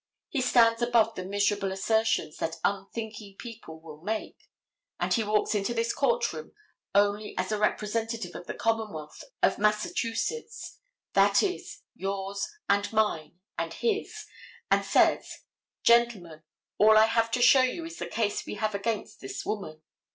He 0.29 0.41
stands 0.41 0.81
above 0.81 1.13
the 1.13 1.23
miserable 1.23 1.71
assertions 1.71 2.37
that 2.37 2.55
unthinking 2.63 3.35
people 3.37 3.79
will 3.79 4.01
make, 4.01 4.49
and 4.99 5.13
he 5.13 5.23
walks 5.23 5.53
into 5.53 5.75
this 5.75 5.93
court 5.93 6.33
room 6.33 6.53
only 6.95 7.37
as 7.37 7.49
the 7.49 7.59
representative 7.59 8.33
of 8.33 8.47
the 8.47 8.55
commonwealth 8.55 9.23
of 9.43 9.59
Massachusetts, 9.59 10.79
that 11.13 11.43
is, 11.43 11.83
yours 11.93 12.47
and 12.67 12.91
mine 12.91 13.39
and 13.59 13.75
his, 13.75 14.25
and 14.71 14.83
says: 14.83 15.43
Gentlemen, 15.83 16.41
all 16.79 16.97
I 16.97 17.05
have 17.05 17.29
to 17.29 17.41
show 17.43 17.61
you 17.61 17.85
is 17.85 17.99
the 17.99 18.07
case 18.07 18.43
we 18.43 18.55
have 18.55 18.73
against 18.73 19.19
this 19.19 19.45
woman. 19.45 19.83